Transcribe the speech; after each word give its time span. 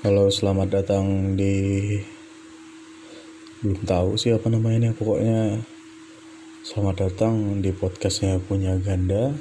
Halo, 0.00 0.32
selamat 0.32 0.80
datang 0.80 1.36
di 1.36 1.92
belum 3.60 3.84
tahu 3.84 4.16
sih 4.16 4.32
apa 4.32 4.48
namanya 4.48 4.96
pokoknya 4.96 5.60
selamat 6.64 6.96
datang 7.04 7.60
di 7.60 7.68
podcastnya 7.68 8.40
punya 8.40 8.80
ganda. 8.80 9.36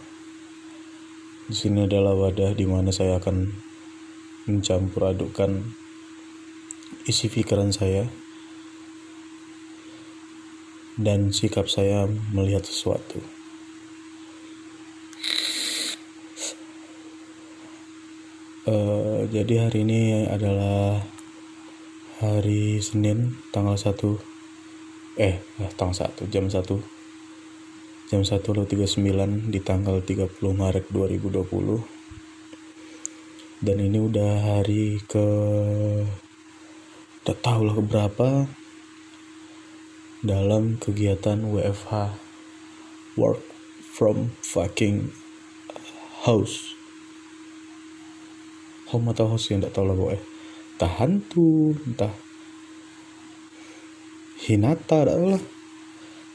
Di 1.47 1.55
sini 1.55 1.87
adalah 1.87 2.11
wadah 2.11 2.51
di 2.59 2.67
mana 2.67 2.91
saya 2.91 3.23
akan 3.23 3.55
mencampur 4.51 5.15
adukkan 5.15 5.63
isi 7.07 7.31
pikiran 7.31 7.71
saya 7.71 8.11
dan 10.99 11.31
sikap 11.31 11.71
saya 11.71 12.03
melihat 12.35 12.67
sesuatu. 12.67 13.38
Uh, 18.69 19.25
jadi 19.33 19.65
hari 19.65 19.81
ini 19.81 20.29
adalah 20.29 21.01
hari 22.21 22.77
Senin 22.85 23.33
tanggal 23.49 23.73
1 23.73 23.97
eh, 25.17 25.41
eh 25.41 25.71
tanggal 25.73 26.13
1 26.13 26.29
jam 26.29 26.45
1 26.45 26.53
jam 28.13 28.21
1 28.21 28.29
lo 28.29 28.63
39 28.69 29.49
di 29.49 29.57
tanggal 29.65 30.05
30 30.05 30.37
Maret 30.53 30.85
2020 30.85 33.65
dan 33.65 33.77
ini 33.81 34.05
udah 34.05 34.37
hari 34.37 35.01
ke 35.01 35.25
tak 37.25 37.41
tahu 37.41 37.65
lah 37.65 37.73
keberapa 37.73 38.53
dalam 40.21 40.77
kegiatan 40.77 41.41
WFH 41.41 42.21
work 43.17 43.41
from 43.81 44.37
fucking 44.45 45.09
house 46.21 46.78
home 48.89 49.13
atau 49.13 49.29
house 49.31 49.53
yang 49.53 49.61
tidak 49.61 49.73
tahu 49.77 49.85
lah 49.87 49.95
pokoknya. 49.95 50.23
Entah 50.75 50.93
hantu 50.97 51.49
entah 51.85 52.13
hinata 54.43 54.99
lah. 55.05 55.41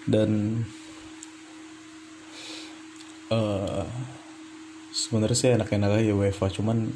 Dan 0.04 0.62
uh, 3.32 3.88
sebenarnya 4.92 5.36
sih 5.36 5.50
enak-enak 5.56 5.90
aja 5.98 6.12
WFA 6.14 6.48
cuman 6.60 6.92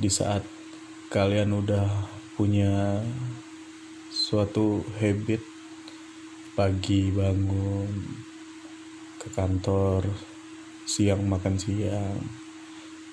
di 0.00 0.10
saat 0.10 0.42
kalian 1.12 1.52
udah 1.52 1.86
punya 2.34 3.04
suatu 4.10 4.82
habit 4.98 5.44
pagi 6.56 7.14
bangun 7.14 7.90
ke 9.20 9.28
kantor 9.30 10.08
siang 10.88 11.22
makan 11.28 11.54
siang 11.60 12.18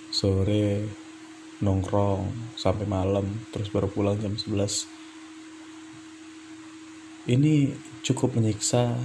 sore 0.10 0.88
nongkrong 1.64 2.54
sampai 2.54 2.86
malam 2.86 3.26
terus 3.50 3.74
baru 3.74 3.90
pulang 3.90 4.18
jam 4.22 4.38
11 4.38 4.98
ini 7.28 7.76
cukup 8.08 8.40
menyiksa 8.40 8.96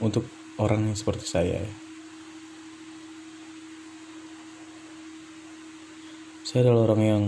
untuk 0.00 0.24
orang 0.56 0.88
yang 0.88 0.96
seperti 0.96 1.28
saya. 1.28 1.60
Saya 6.40 6.66
adalah 6.66 6.90
orang 6.90 7.02
yang 7.04 7.24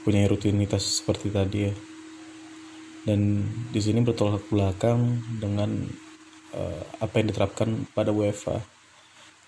punya 0.00 0.24
rutinitas 0.26 1.04
seperti 1.04 1.28
tadi 1.28 1.68
ya. 1.68 1.74
Dan 3.04 3.44
di 3.68 3.80
sini 3.84 4.00
bertolak 4.00 4.48
belakang 4.48 5.20
dengan 5.36 5.84
uh, 6.56 6.82
apa 7.00 7.20
yang 7.20 7.28
diterapkan 7.28 7.84
pada 7.92 8.16
WFA 8.16 8.64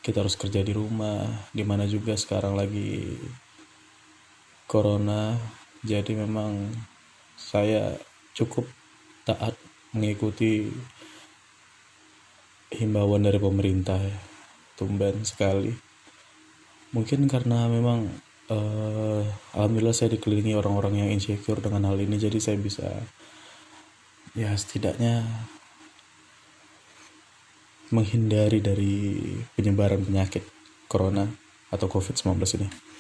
kita 0.03 0.21
harus 0.25 0.37
kerja 0.37 0.61
di 0.61 0.77
rumah 0.77 1.47
di 1.55 1.63
mana 1.63 1.87
juga 1.87 2.19
sekarang 2.19 2.59
lagi 2.59 3.17
corona 4.73 5.37
jadi 5.85 6.17
memang 6.17 6.73
saya 7.37 7.93
cukup 8.33 8.65
taat 9.29 9.53
mengikuti 9.93 10.73
himbauan 12.73 13.29
dari 13.29 13.37
pemerintah 13.37 14.01
ya. 14.01 14.19
Tumben 14.79 15.27
sekali. 15.29 15.75
Mungkin 16.97 17.29
karena 17.29 17.69
memang 17.69 18.09
uh, 18.49 19.23
alhamdulillah 19.53 19.93
saya 19.93 20.17
dikelilingi 20.17 20.57
orang-orang 20.57 21.05
yang 21.05 21.09
insecure 21.13 21.61
dengan 21.61 21.93
hal 21.93 22.01
ini 22.01 22.17
jadi 22.17 22.39
saya 22.41 22.57
bisa 22.57 22.89
ya 24.33 24.49
setidaknya 24.57 25.29
menghindari 27.93 28.65
dari 28.65 28.97
penyebaran 29.53 30.01
penyakit 30.01 30.41
corona 30.89 31.29
atau 31.69 31.85
covid-19 31.93 32.41
ini 32.57 32.92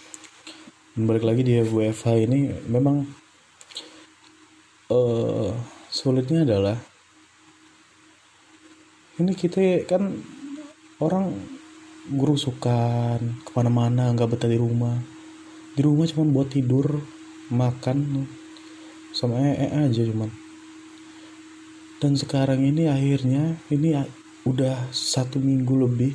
dan 0.92 1.08
balik 1.08 1.24
lagi 1.24 1.40
di 1.40 1.56
WFH 1.56 2.28
ini 2.28 2.52
memang 2.68 3.08
uh, 4.92 5.48
sulitnya 5.88 6.44
adalah 6.44 6.76
ini 9.16 9.32
kita 9.32 9.88
kan 9.88 10.12
orang 11.00 11.32
guru 12.12 12.36
sukan 12.36 13.40
ke 13.40 13.50
mana-mana 13.56 14.12
nggak 14.12 14.36
betah 14.36 14.52
di 14.52 14.60
rumah. 14.60 15.00
Di 15.72 15.80
rumah 15.80 16.04
cuma 16.12 16.28
buat 16.28 16.52
tidur 16.52 17.00
makan 17.48 18.28
sama 19.16 19.40
ee 19.40 19.72
aja 19.72 20.04
cuman. 20.04 20.28
Dan 22.04 22.20
sekarang 22.20 22.60
ini 22.60 22.92
akhirnya 22.92 23.56
ini 23.72 23.96
udah 24.44 24.92
satu 24.92 25.40
minggu 25.40 25.72
lebih 25.88 26.12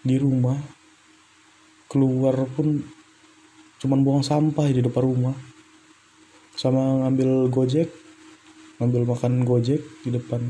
di 0.00 0.16
rumah 0.16 0.56
keluar 1.92 2.48
pun 2.56 2.96
cuman 3.78 4.02
buang 4.02 4.24
sampah 4.26 4.66
di 4.70 4.82
depan 4.82 5.02
rumah. 5.02 5.36
Sama 6.58 7.06
ngambil 7.06 7.50
gojek 7.50 7.88
ngambil 8.78 9.02
makan 9.10 9.42
gojek 9.42 9.82
di 10.06 10.10
depan. 10.14 10.42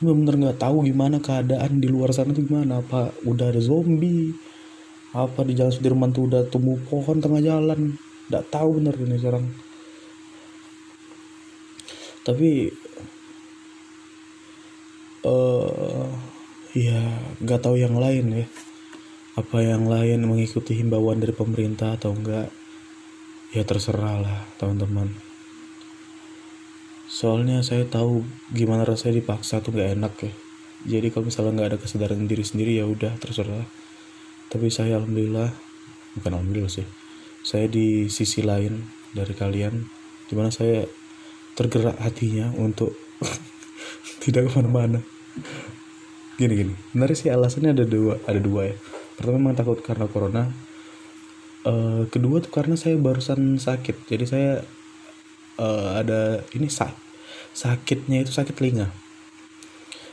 Bener-bener 0.00 0.34
nggak 0.48 0.58
tahu 0.60 0.88
gimana 0.88 1.20
keadaan 1.20 1.80
di 1.80 1.88
luar 1.88 2.12
sana 2.12 2.32
tuh 2.32 2.44
gimana. 2.44 2.80
Apa 2.80 3.12
udah 3.24 3.52
ada 3.52 3.60
zombie? 3.60 4.32
Apa 5.12 5.44
di 5.44 5.52
jalan 5.52 5.72
Sudirman 5.72 6.10
tuh 6.12 6.28
udah 6.28 6.48
tumbuh 6.48 6.80
pohon 6.88 7.20
tengah 7.20 7.44
jalan? 7.44 8.00
Nggak 8.32 8.48
tahu 8.48 8.80
bener 8.80 8.96
ini 8.96 9.16
sekarang 9.20 9.44
tapi 12.22 12.70
uh, 15.26 16.06
ya 16.72 16.98
nggak 17.42 17.60
tahu 17.62 17.74
yang 17.74 17.98
lain 17.98 18.42
ya 18.42 18.46
apa 19.32 19.64
yang 19.64 19.88
lain? 19.88 20.28
Mengikuti 20.28 20.76
himbauan 20.76 21.16
dari 21.16 21.32
pemerintah 21.32 21.96
atau 21.96 22.12
enggak? 22.12 22.52
Ya 23.56 23.64
terserah 23.64 24.20
lah 24.20 24.38
teman-teman. 24.60 25.12
Soalnya 27.08 27.60
saya 27.64 27.84
tahu 27.88 28.24
gimana 28.52 28.84
rasanya 28.84 29.20
dipaksa 29.20 29.60
tuh 29.60 29.76
gak 29.76 29.96
enak 29.96 30.14
ya. 30.20 30.32
Jadi 30.82 31.14
kalau 31.14 31.28
misalnya 31.30 31.52
nggak 31.62 31.68
ada 31.70 31.78
kesadaran 31.78 32.26
diri 32.26 32.42
sendiri 32.42 32.80
ya 32.80 32.88
udah 32.88 33.14
terserah. 33.20 33.64
Tapi 34.50 34.66
saya 34.72 34.98
alhamdulillah 34.98 35.52
bukan 36.18 36.32
alhamdulillah 36.32 36.72
sih. 36.72 36.88
Saya 37.44 37.70
di 37.70 38.10
sisi 38.10 38.42
lain 38.42 38.84
dari 39.14 39.32
kalian 39.32 39.84
di 40.26 40.34
mana 40.34 40.50
saya 40.50 40.84
tergerak 41.54 42.00
hatinya 42.00 42.50
untuk 42.56 42.96
tidak 44.24 44.48
ke 44.48 44.50
mana-mana. 44.58 45.00
Gini 46.40 46.52
gini. 46.56 46.74
Sebenarnya 46.90 47.16
sih 47.16 47.30
alasannya 47.30 47.70
ada 47.76 47.84
dua 47.86 48.18
ada 48.26 48.40
dua 48.42 48.72
ya 48.72 48.76
pertama 49.16 49.38
memang 49.38 49.56
takut 49.58 49.78
karena 49.80 50.06
corona. 50.08 50.44
Uh, 51.62 52.10
kedua 52.10 52.42
tuh 52.42 52.50
karena 52.50 52.74
saya 52.74 52.98
barusan 52.98 53.60
sakit. 53.60 54.10
Jadi 54.10 54.24
saya 54.26 54.52
uh, 55.62 55.98
ada 55.98 56.42
ini 56.56 56.66
sak 56.66 56.90
sakitnya 57.52 58.24
itu 58.24 58.32
sakit 58.32 58.56
telinga. 58.56 58.88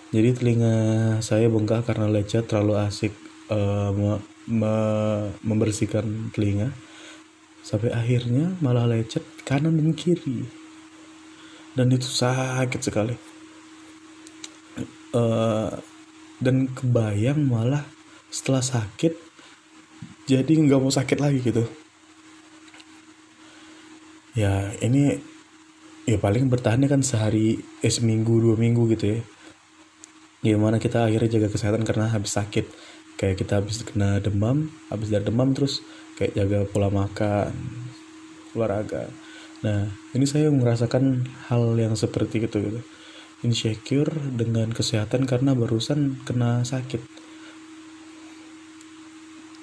Jadi 0.10 0.30
telinga 0.36 0.76
saya 1.22 1.48
bengkak 1.48 1.88
karena 1.88 2.10
lecet 2.10 2.50
terlalu 2.50 2.76
asik 2.82 3.14
uh, 3.54 3.94
me 3.96 4.20
me 4.50 4.76
membersihkan 5.46 6.34
telinga. 6.34 6.74
Sampai 7.62 7.94
akhirnya 7.94 8.58
malah 8.62 8.90
lecet 8.90 9.22
kanan 9.46 9.78
dan 9.78 9.94
kiri. 9.94 10.46
Dan 11.78 11.94
itu 11.94 12.10
sakit 12.10 12.82
sekali. 12.82 13.16
Uh, 15.10 15.74
dan 16.42 16.70
kebayang 16.70 17.46
malah 17.46 17.86
setelah 18.30 18.62
sakit 18.62 19.30
jadi 20.30 20.46
nggak 20.46 20.78
mau 20.78 20.94
sakit 20.94 21.18
lagi 21.18 21.42
gitu. 21.42 21.66
Ya 24.38 24.70
ini 24.78 25.18
ya 26.06 26.22
paling 26.22 26.54
bertahannya 26.54 26.86
kan 26.86 27.02
sehari 27.02 27.58
eh 27.82 27.90
seminggu 27.90 28.38
dua 28.38 28.54
minggu 28.54 28.86
gitu 28.94 29.18
ya. 29.18 29.20
Gimana 30.46 30.78
kita 30.78 31.10
akhirnya 31.10 31.42
jaga 31.42 31.50
kesehatan 31.50 31.82
karena 31.82 32.14
habis 32.14 32.38
sakit. 32.38 32.70
Kayak 33.18 33.42
kita 33.42 33.58
habis 33.58 33.82
kena 33.82 34.22
demam 34.22 34.70
habis 34.94 35.10
dari 35.10 35.26
demam 35.26 35.50
terus 35.58 35.82
kayak 36.22 36.38
jaga 36.38 36.60
pola 36.70 36.94
makan 36.94 37.50
olahraga. 38.54 39.10
Nah 39.66 39.90
ini 40.14 40.30
saya 40.30 40.54
merasakan 40.54 41.26
hal 41.50 41.74
yang 41.74 41.98
seperti 41.98 42.46
itu 42.46 42.58
gitu. 42.70 42.80
Insecure 43.42 44.14
dengan 44.30 44.70
kesehatan 44.70 45.26
karena 45.26 45.58
barusan 45.58 46.22
kena 46.22 46.62
sakit 46.62 47.19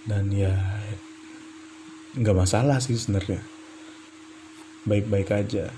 dan 0.06 0.30
ya 0.30 0.54
nggak 2.16 2.36
masalah 2.36 2.80
sih 2.80 2.96
sebenarnya. 2.96 3.42
Baik-baik 4.86 5.28
aja. 5.34 5.68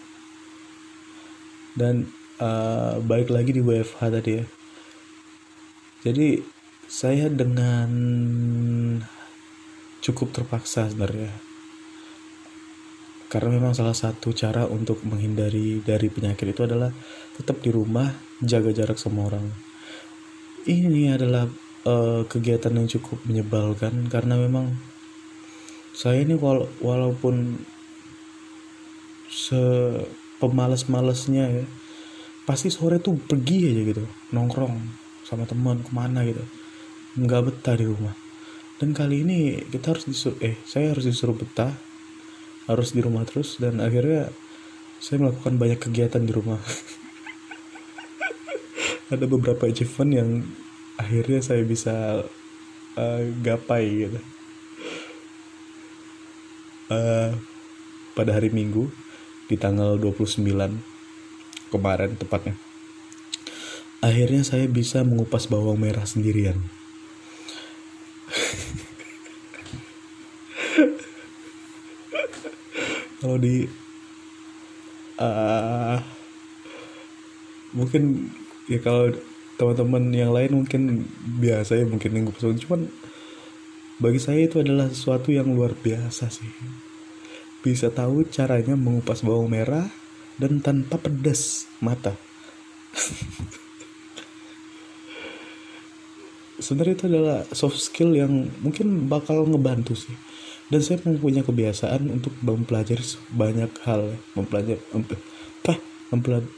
Dan 1.75 2.13
uh, 2.39 3.01
balik 3.03 3.33
lagi 3.33 3.57
di 3.57 3.63
WFH 3.65 4.01
tadi 4.13 4.33
ya. 4.39 4.45
Jadi 6.07 6.39
saya 6.87 7.27
dengan 7.27 7.91
cukup 10.05 10.31
terpaksa 10.31 10.87
sebenarnya. 10.87 11.35
Karena 13.29 13.61
memang 13.61 13.77
salah 13.77 13.93
satu 13.93 14.33
cara 14.33 14.65
untuk 14.65 15.05
menghindari 15.05 15.85
dari 15.85 16.09
penyakit 16.09 16.49
itu 16.49 16.65
adalah 16.65 16.89
tetap 17.37 17.61
di 17.61 17.69
rumah 17.69 18.09
jaga 18.41 18.73
jarak 18.73 18.97
sama 18.97 19.29
orang. 19.29 19.53
Ini 20.65 21.13
adalah 21.13 21.45
uh, 21.89 22.21
kegiatan 22.29 22.77
yang 22.77 22.85
cukup 22.85 23.17
menyebalkan 23.25 24.13
karena 24.13 24.37
memang 24.37 24.77
saya 25.97 26.21
ini 26.21 26.37
wala 26.37 26.69
walaupun 26.85 27.65
se 29.33 29.61
pemalas-malesnya 30.39 31.45
ya 31.51 31.65
pasti 32.47 32.71
sore 32.71 33.03
tuh 33.03 33.19
pergi 33.19 33.59
aja 33.73 33.83
gitu 33.93 34.05
nongkrong 34.33 34.79
sama 35.27 35.45
teman 35.45 35.85
ke 35.85 35.93
mana 35.93 36.25
gitu. 36.25 36.41
Nggak 37.21 37.53
betah 37.53 37.77
di 37.77 37.85
rumah. 37.85 38.15
Dan 38.79 38.95
kali 38.95 39.27
ini 39.27 39.59
kita 39.69 39.93
harus 39.93 40.07
disuruh 40.07 40.39
eh 40.41 40.57
saya 40.65 40.95
harus 40.95 41.05
disuruh 41.05 41.35
betah 41.35 41.75
harus 42.71 42.95
di 42.95 43.03
rumah 43.03 43.27
terus 43.27 43.59
dan 43.59 43.83
akhirnya 43.83 44.31
saya 45.03 45.19
melakukan 45.21 45.59
banyak 45.59 45.83
kegiatan 45.83 46.23
di 46.23 46.33
rumah. 46.33 46.63
Ada 49.13 49.25
beberapa 49.25 49.67
achievement 49.67 50.13
yang 50.15 50.29
akhirnya 50.99 51.41
saya 51.41 51.63
bisa 51.65 52.27
uh, 52.99 53.23
gapai 53.41 53.85
gitu. 54.07 54.21
Uh, 56.89 57.37
pada 58.17 58.35
hari 58.35 58.51
Minggu 58.51 58.91
di 59.47 59.57
tanggal 59.57 59.97
29 60.01 60.45
kemarin 61.69 62.17
tepatnya 62.17 62.57
akhirnya 63.99 64.47
saya 64.47 64.71
bisa 64.71 65.03
mengupas 65.03 65.51
bawang 65.51 65.79
merah 65.83 66.07
sendirian. 66.07 66.55
Kalau 73.19 73.35
di 73.35 73.67
uh, 75.19 75.99
mungkin 77.75 78.31
ya 78.71 78.79
kalau 78.79 79.11
teman-teman 79.59 80.15
yang 80.15 80.31
lain 80.31 80.63
mungkin 80.63 81.11
biasa 81.43 81.83
ya 81.83 81.85
mungkin 81.85 82.15
minggu 82.15 82.31
pesawat 82.31 82.63
cuman 82.63 82.87
bagi 83.99 84.23
saya 84.23 84.47
itu 84.47 84.63
adalah 84.63 84.87
sesuatu 84.87 85.35
yang 85.35 85.51
luar 85.51 85.75
biasa 85.75 86.31
sih. 86.31 86.47
Bisa 87.67 87.91
tahu 87.91 88.23
caranya 88.31 88.79
mengupas 88.79 89.27
bawang 89.27 89.51
merah 89.51 89.91
dan 90.39 90.63
tanpa 90.63 91.03
pedas 91.03 91.67
mata. 91.83 92.15
Sebenarnya 96.63 96.95
itu 96.95 97.07
adalah 97.11 97.43
soft 97.51 97.83
skill 97.83 98.15
yang 98.15 98.47
mungkin 98.63 99.11
bakal 99.11 99.43
ngebantu 99.51 99.99
sih. 99.99 100.15
Dan 100.71 100.79
saya 100.79 101.03
mempunyai 101.03 101.43
kebiasaan 101.43 102.07
untuk 102.07 102.39
mempelajari 102.39 103.03
banyak 103.35 103.75
hal 103.83 104.15
mempelajari 104.39 104.79
apa? 104.95 105.75
Mempelajari 106.15 106.58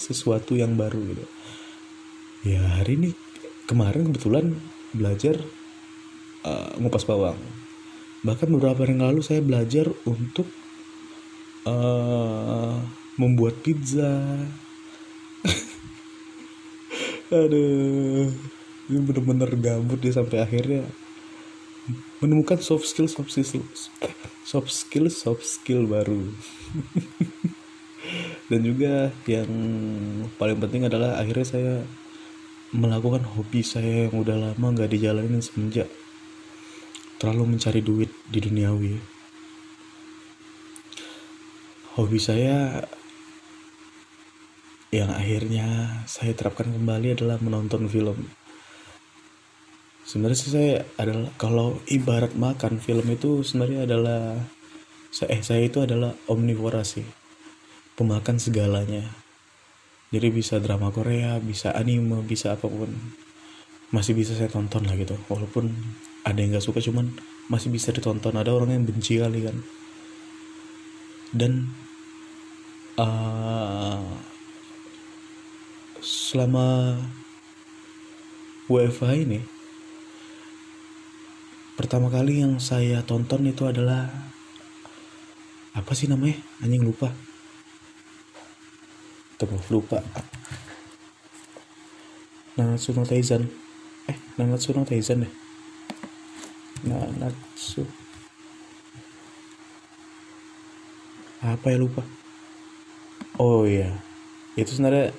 sesuatu 0.00 0.56
yang 0.56 0.76
baru 0.80 1.00
gitu. 1.12 1.26
Ya 2.46 2.62
hari 2.80 2.96
ini 2.96 3.10
kemarin 3.68 4.08
kebetulan 4.08 4.56
belajar 4.94 5.36
uh, 6.46 6.72
ngupas 6.78 7.04
bawang. 7.04 7.36
Bahkan 8.22 8.48
beberapa 8.52 8.86
hari 8.86 8.96
yang 8.96 9.04
lalu 9.12 9.20
saya 9.20 9.42
belajar 9.44 9.90
untuk 10.08 10.46
uh, 11.68 12.80
membuat 13.20 13.60
pizza. 13.60 14.40
Aduh 17.34 18.30
ini 18.86 18.98
bener-bener 19.02 19.50
gabut 19.58 19.98
dia 19.98 20.14
sampai 20.14 20.40
akhirnya. 20.40 20.86
Menemukan 22.22 22.58
soft 22.62 22.86
skill 22.86 23.06
soft 23.06 23.30
skill 23.34 23.66
soft 24.46 24.70
skill 24.70 25.10
soft 25.10 25.42
skill 25.42 25.90
baru 25.90 26.30
dan 28.46 28.60
juga 28.62 29.10
yang 29.26 29.50
paling 30.38 30.58
penting 30.62 30.86
adalah 30.86 31.18
akhirnya 31.18 31.46
saya 31.46 31.74
melakukan 32.74 33.26
hobi 33.26 33.62
saya 33.62 34.06
yang 34.06 34.14
udah 34.22 34.36
lama 34.38 34.66
nggak 34.74 34.90
dijalanin 34.90 35.42
semenjak 35.42 35.90
terlalu 37.16 37.56
mencari 37.56 37.80
duit 37.80 38.10
di 38.28 38.38
duniawi. 38.42 38.94
Hobi 41.96 42.18
saya 42.20 42.84
yang 44.92 45.10
akhirnya 45.10 46.00
saya 46.04 46.36
terapkan 46.36 46.68
kembali 46.68 47.16
adalah 47.16 47.40
menonton 47.40 47.88
film. 47.88 48.28
Sebenarnya 50.06 50.38
saya 50.38 50.74
adalah 51.00 51.32
kalau 51.40 51.82
ibarat 51.90 52.36
makan 52.38 52.78
film 52.78 53.10
itu 53.10 53.42
sebenarnya 53.42 53.90
adalah 53.90 54.38
saya 55.10 55.28
eh 55.34 55.42
saya 55.42 55.66
itu 55.66 55.82
adalah 55.82 56.14
omnivora 56.30 56.84
sih 56.84 57.25
pemakan 57.96 58.36
segalanya. 58.36 59.08
Jadi 60.12 60.28
bisa 60.30 60.62
drama 60.62 60.94
Korea 60.94 61.40
bisa 61.42 61.74
anime 61.74 62.22
bisa 62.22 62.54
apa 62.54 62.68
pun. 62.68 62.92
Masih 63.90 64.12
bisa 64.12 64.36
saya 64.36 64.52
tonton 64.52 64.86
lah 64.86 64.94
gitu. 64.94 65.16
Walaupun 65.26 65.72
ada 66.22 66.38
yang 66.38 66.54
nggak 66.54 66.62
suka 66.62 66.78
cuman 66.84 67.10
masih 67.50 67.72
bisa 67.72 67.90
ditonton. 67.90 68.36
Ada 68.36 68.52
orang 68.52 68.76
yang 68.76 68.84
benci 68.86 69.18
kali 69.18 69.48
kan. 69.48 69.56
Dan 71.34 71.72
uh, 73.00 74.04
selama 75.98 77.00
WFH 78.70 79.10
ini 79.26 79.40
pertama 81.74 82.08
kali 82.08 82.40
yang 82.40 82.56
saya 82.62 83.02
tonton 83.02 83.46
itu 83.46 83.66
adalah 83.66 84.06
apa 85.74 85.92
sih 85.92 86.06
namanya? 86.06 86.38
Anjing 86.62 86.86
lupa 86.86 87.25
Tuh, 89.36 89.52
lupa. 89.68 90.00
Nanatsu 92.56 92.96
no 92.96 93.04
Taizan. 93.04 93.44
Eh 94.08 94.16
Nanatsu 94.40 94.72
no 94.72 94.88
Taizan 94.88 95.28
deh. 95.28 95.32
Nanatsu. 96.88 97.84
Apa 101.44 101.68
ya 101.68 101.76
lupa? 101.76 102.00
Oh 103.36 103.68
iya. 103.68 103.92
Itu 104.56 104.72
sebenarnya 104.72 105.12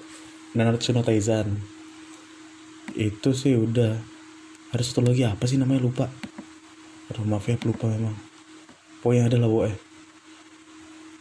Nanatsu 0.58 0.98
no 0.98 1.06
Taizan. 1.06 1.62
Itu 2.98 3.38
sih 3.38 3.54
udah. 3.54 4.02
Harus 4.74 4.90
satu 4.90 5.06
lagi 5.06 5.22
apa 5.22 5.46
sih 5.46 5.62
namanya? 5.62 5.86
Lupa. 5.86 6.10
Aduh 7.14 7.22
maaf 7.22 7.46
ya 7.46 7.54
lupa 7.62 7.86
memang. 7.86 8.18
Pokoknya 9.06 9.30
ada 9.30 9.38
lah 9.38 9.48
pokoknya. 9.48 9.78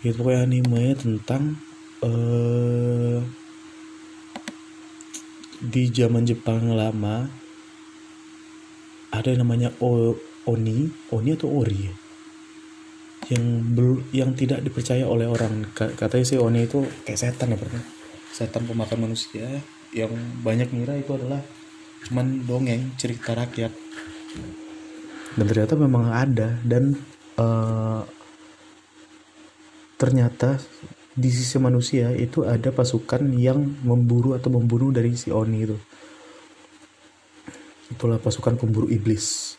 Itu 0.01 0.17
pokoknya 0.17 0.49
anime 0.49 0.97
tentang 0.97 1.61
uh, 2.05 3.19
di 5.63 5.83
zaman 5.89 6.29
Jepang 6.29 6.73
lama 6.77 7.29
ada 9.15 9.29
yang 9.33 9.47
namanya 9.47 9.73
o, 9.81 10.13
Oni 10.47 10.87
Oni 11.11 11.31
atau 11.33 11.49
Ori 11.49 11.79
ya? 11.89 11.95
yang 13.27 13.75
bel, 13.75 14.07
yang 14.15 14.31
tidak 14.39 14.63
dipercaya 14.63 15.03
oleh 15.03 15.27
orang. 15.27 15.67
Katanya 15.75 16.27
si 16.27 16.39
Oni 16.39 16.67
itu 16.67 16.87
kayak 17.03 17.19
setan 17.19 17.55
ya 17.55 17.59
pernah. 17.59 17.83
Setan 18.31 18.69
pemakan 18.69 19.11
manusia 19.11 19.63
yang 19.91 20.13
banyak 20.45 20.71
ngira 20.71 20.95
itu 21.01 21.11
adalah 21.17 21.43
cuman 22.07 22.47
dongeng 22.47 22.95
cerita 22.95 23.35
rakyat. 23.35 23.73
Dan 25.37 25.45
ternyata 25.51 25.75
memang 25.75 26.15
ada 26.15 26.61
dan 26.63 26.95
uh, 27.41 28.07
ternyata 29.99 30.61
di 31.17 31.33
sisi 31.33 31.57
manusia 31.57 32.13
itu 32.13 32.45
ada 32.45 32.69
pasukan 32.69 33.25
yang 33.41 33.57
memburu 33.81 34.37
atau 34.37 34.53
membunuh 34.53 34.93
dari 34.93 35.17
si 35.17 35.33
Oni 35.33 35.65
itu. 35.65 35.77
Itulah 37.89 38.21
pasukan 38.21 38.61
pemburu 38.61 38.93
iblis. 38.93 39.57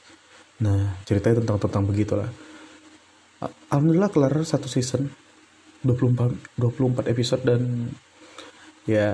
Nah 0.62 1.02
ceritanya 1.02 1.42
tentang 1.42 1.58
tentang 1.58 1.84
begitulah. 1.90 2.30
Alhamdulillah 3.74 4.14
kelar 4.14 4.34
satu 4.46 4.70
season 4.70 5.10
24 5.82 6.62
24 6.62 7.10
episode 7.10 7.42
dan 7.42 7.90
ya 8.86 9.10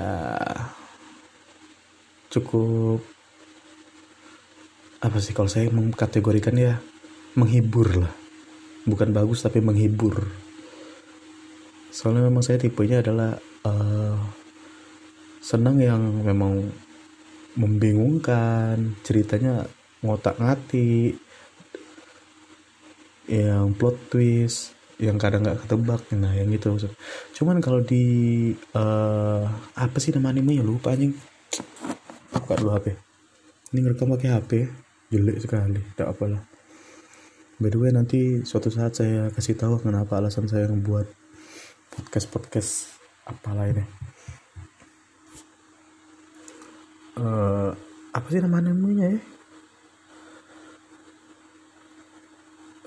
cukup 2.28 3.00
apa 5.00 5.18
sih 5.24 5.32
kalau 5.32 5.48
saya 5.48 5.72
mengkategorikan 5.72 6.60
ya 6.60 6.76
menghibur 7.40 8.04
lah. 8.04 8.14
Bukan 8.84 9.16
bagus 9.16 9.40
tapi 9.40 9.64
menghibur 9.64 10.43
soalnya 11.94 12.26
memang 12.26 12.42
saya 12.42 12.58
tipenya 12.58 13.06
adalah 13.06 13.38
uh, 13.70 14.18
senang 15.46 15.78
yang 15.78 16.02
memang 16.26 16.74
membingungkan 17.54 18.98
ceritanya 19.06 19.70
ngotak 20.02 20.42
ngati 20.42 21.14
yang 23.30 23.78
plot 23.78 23.96
twist 24.10 24.74
yang 24.98 25.22
kadang 25.22 25.46
nggak 25.46 25.62
ketebak 25.64 26.02
nah 26.18 26.34
yang 26.34 26.50
gitu 26.50 26.74
maksud 26.74 26.92
cuman 27.38 27.62
kalau 27.62 27.86
di 27.86 28.04
uh, 28.74 29.46
apa 29.78 29.98
sih 30.02 30.10
nama 30.16 30.34
animenya? 30.34 30.66
Lupa 30.66 30.98
anjing. 30.98 31.14
Buka 32.34 32.58
dulu 32.58 32.74
HP 32.74 32.98
ini 33.74 33.80
ngerekam 33.82 34.14
pakai 34.14 34.30
HP 34.38 34.52
jelek 35.10 35.38
sekali 35.42 35.82
tak 35.98 36.14
apalah. 36.14 36.42
By 37.58 37.70
the 37.70 37.78
way 37.78 37.90
nanti 37.94 38.46
suatu 38.46 38.70
saat 38.74 38.98
saya 38.98 39.30
kasih 39.34 39.58
tahu 39.58 39.82
kenapa 39.82 40.18
alasan 40.18 40.50
saya 40.50 40.70
membuat 40.70 41.10
podcast 41.94 42.28
podcast 42.34 42.72
apalah 43.30 43.70
ini? 43.70 43.86
Uh, 47.14 47.70
apa 48.10 48.28
sih 48.34 48.42
nama 48.42 48.58
animenya 48.58 49.14
ya? 49.14 49.22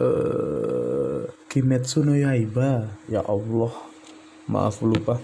Uh, 0.03 1.23
Kimetsu 1.47 2.03
no 2.03 2.19
Yaiba. 2.19 2.91
Ya 3.07 3.23
Allah 3.23 3.73
maaf 4.51 4.83
lupa. 4.83 5.23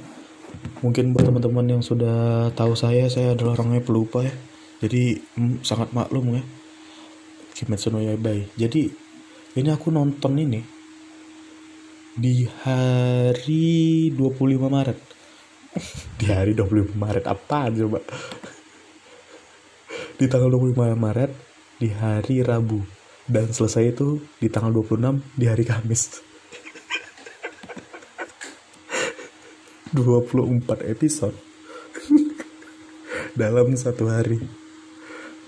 Mungkin 0.80 1.10
buat 1.12 1.26
teman-teman 1.26 1.78
yang 1.78 1.82
sudah 1.82 2.50
tahu 2.54 2.78
saya 2.78 3.10
saya 3.10 3.34
adalah 3.34 3.58
orangnya 3.58 3.82
pelupa 3.82 4.22
ya. 4.22 4.34
Jadi 4.82 5.18
mm, 5.18 5.66
sangat 5.66 5.90
maklum 5.90 6.38
ya. 6.38 6.42
Kimetsu 7.58 7.90
no 7.90 7.98
Yaiba. 7.98 8.30
Jadi 8.54 8.88
ini 9.58 9.68
aku 9.68 9.92
nonton 9.92 10.38
ini 10.38 10.71
di 12.12 12.44
hari 12.44 14.12
25 14.12 14.68
Maret. 14.68 14.98
Di 16.20 16.28
hari 16.28 16.52
25 16.52 16.92
Maret 16.92 17.24
apa 17.24 17.72
coba? 17.72 18.00
Di 20.20 20.28
tanggal 20.28 20.52
25 20.52 20.92
Maret 20.92 21.32
di 21.80 21.88
hari 21.88 22.44
Rabu. 22.44 22.84
Dan 23.24 23.48
selesai 23.48 23.96
itu 23.96 24.20
di 24.36 24.52
tanggal 24.52 24.84
26 24.84 25.24
di 25.40 25.46
hari 25.48 25.64
Kamis. 25.64 26.20
24 29.96 30.92
episode. 30.92 31.36
Dalam 33.40 33.72
satu 33.72 34.12
hari. 34.12 34.36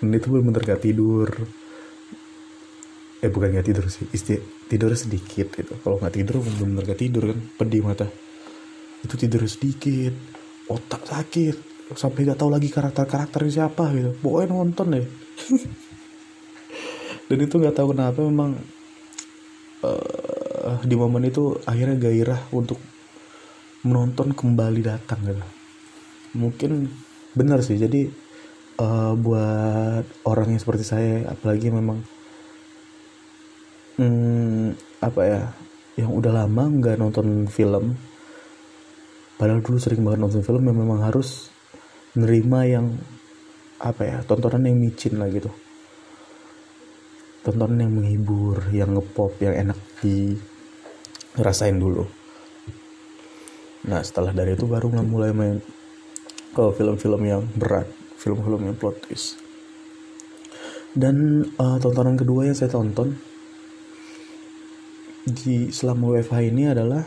Dan 0.01 0.17
itu 0.17 0.33
benar 0.33 0.65
gak 0.65 0.81
tidur 0.81 1.29
eh 3.25 3.33
bukan 3.33 3.57
gak 3.57 3.65
tidur 3.65 3.89
sih. 3.89 4.05
Isti 4.13 4.37
tidur 4.69 4.93
sedikit 4.93 5.49
gitu. 5.57 5.73
Kalau 5.81 5.97
nggak 5.97 6.13
tidur 6.13 6.45
benar 6.45 6.85
gak 6.85 7.01
tidur 7.01 7.33
kan. 7.33 7.39
Pedih 7.57 7.81
mata. 7.81 8.05
Itu 9.01 9.17
tidur 9.17 9.49
sedikit. 9.49 10.13
Otak 10.69 11.09
sakit. 11.09 11.57
Sampai 11.97 12.29
gak 12.29 12.37
tahu 12.37 12.53
lagi 12.53 12.69
karakter 12.69 13.09
karakternya 13.09 13.65
siapa 13.65 13.89
gitu. 13.97 14.13
Pokoknya 14.21 14.53
nonton 14.53 14.87
deh. 14.93 15.07
Dan 17.25 17.39
itu 17.41 17.57
nggak 17.57 17.73
tahu 17.73 17.97
kenapa 17.97 18.21
memang 18.21 18.53
uh, 19.81 20.81
di 20.85 20.93
momen 20.93 21.25
itu 21.25 21.57
akhirnya 21.65 21.97
gairah 21.97 22.53
untuk 22.53 22.77
menonton 23.85 24.37
kembali 24.37 24.81
datang 24.85 25.25
gitu. 25.25 25.45
Mungkin 26.37 26.93
benar 27.33 27.65
sih. 27.65 27.81
Jadi 27.81 28.13
uh, 28.81 29.17
buat 29.17 30.05
orang 30.29 30.53
yang 30.53 30.61
seperti 30.61 30.85
saya 30.85 31.33
apalagi 31.33 31.73
memang 31.73 32.05
hmm, 33.99 34.75
apa 35.03 35.21
ya 35.23 35.43
yang 35.95 36.11
udah 36.11 36.45
lama 36.45 36.63
nggak 36.67 36.99
nonton 36.99 37.47
film. 37.47 37.95
Padahal 39.35 39.63
dulu 39.63 39.79
sering 39.79 40.03
banget 40.03 40.21
nonton 40.23 40.43
film 40.43 40.63
yang 40.67 40.79
memang 40.79 41.03
harus 41.03 41.51
nerima 42.15 42.67
yang 42.67 42.95
apa 43.83 44.03
ya 44.07 44.17
tontonan 44.23 44.67
yang 44.67 44.79
micin 44.79 45.19
lah 45.19 45.31
gitu. 45.31 45.51
Tontonan 47.45 47.83
yang 47.83 47.93
menghibur 47.93 48.71
yang 48.71 48.95
ngepop 48.95 49.37
yang 49.43 49.55
enak 49.69 49.79
di 50.01 50.35
rasain 51.39 51.79
dulu. 51.79 52.07
Nah 53.91 54.01
setelah 54.01 54.33
dari 54.33 54.55
itu 54.55 54.65
baru 54.65 54.89
nggak 54.91 55.09
mulai 55.09 55.31
main 55.35 55.59
ke 56.55 56.65
film-film 56.79 57.23
yang 57.27 57.43
berat 57.59 57.91
film-film 58.17 58.71
yang 58.71 58.77
plot 58.79 58.97
twist. 59.05 59.37
Dan 60.95 61.43
uh, 61.59 61.77
tontonan 61.83 62.15
kedua 62.15 62.47
yang 62.47 62.55
saya 62.55 62.71
tonton 62.71 63.34
di 65.25 65.73
selama 65.73 66.13
WFH 66.13 66.37
ini 66.53 66.69
adalah 66.69 67.03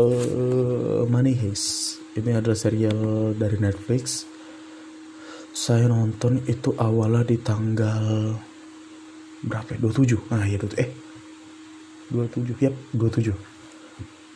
uh, 0.00 1.04
Money 1.04 1.36
Heist. 1.36 2.00
Ini 2.16 2.40
adalah 2.40 2.56
serial 2.56 3.32
dari 3.36 3.60
Netflix. 3.60 4.24
Saya 5.52 5.86
nonton 5.86 6.40
itu 6.48 6.72
awalnya 6.80 7.28
di 7.28 7.36
tanggal 7.38 8.34
berapa 9.40 9.72
ya? 9.72 9.80
27 9.80 10.30
nah 10.30 10.44
ya 10.44 10.60
eh 10.76 10.90
27 12.12 12.60
yap 12.60 12.76
27 12.92 13.32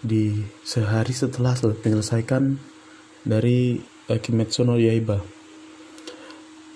di 0.01 0.41
sehari 0.65 1.13
setelah 1.13 1.53
menyelesaikan 1.61 2.57
dari 3.25 3.81
uh, 4.09 4.21
Kimetsu 4.21 4.65
no 4.65 4.81
Yaiba. 4.81 5.21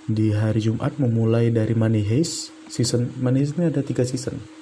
Di 0.09 0.33
hari 0.33 0.65
Jumat 0.65 0.97
memulai 0.97 1.53
dari 1.53 1.77
Money 1.77 2.05
Heist 2.05 2.53
season 2.73 3.13
Money 3.21 3.45
Heist 3.45 3.57
ini 3.61 3.69
ada 3.69 3.85
tiga 3.85 4.05
season 4.09 4.58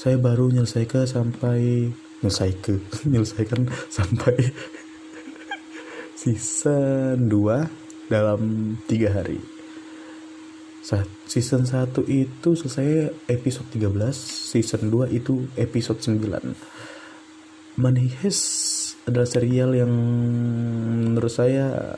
saya 0.00 0.16
baru 0.16 0.48
menyelesaikan 0.48 1.04
sampai 1.04 1.92
menyelesaikan 2.24 2.80
menyelesaikan 3.04 3.68
sampai 4.00 4.36
season 6.16 7.28
2 7.28 8.08
dalam 8.08 8.40
tiga 8.88 9.12
hari. 9.12 9.36
Season 11.28 11.68
1 11.68 11.92
itu 12.08 12.50
selesai 12.56 13.12
episode 13.28 13.68
13 13.76 14.10
season 14.16 14.88
2 14.90 15.12
itu 15.14 15.46
episode 15.54 16.02
9 16.02 17.78
Money 17.78 18.10
Heist 18.10 18.98
adalah 19.06 19.28
serial 19.28 19.70
yang 19.78 19.92
menurut 21.14 21.30
saya 21.30 21.94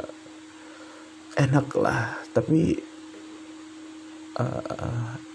enak 1.41 1.73
lah 1.73 2.21
tapi 2.37 2.77
uh, 4.37 5.32